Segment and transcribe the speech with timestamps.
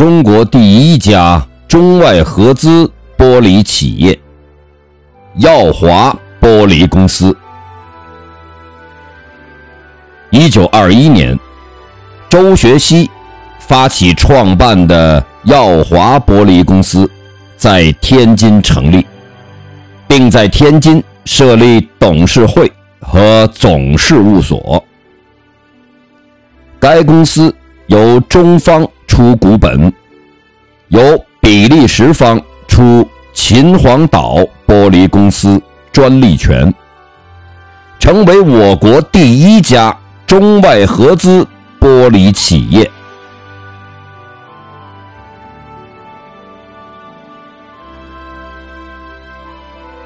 [0.00, 4.18] 中国第一家中外合资玻璃企业——
[5.36, 7.36] 耀华玻璃公司。
[10.30, 11.38] 一九二一年，
[12.30, 13.10] 周学熙
[13.58, 17.06] 发起创办的耀华玻璃公司
[17.58, 19.06] 在天津成立，
[20.08, 24.82] 并在天津设立董事会和总事务所。
[26.78, 27.54] 该公司
[27.88, 29.92] 由中方出股本，
[30.86, 31.00] 由
[31.40, 35.60] 比利时方出秦皇岛玻璃公司
[35.90, 36.72] 专利权，
[37.98, 39.94] 成为我国第一家
[40.28, 41.44] 中外合资
[41.80, 42.88] 玻璃企业。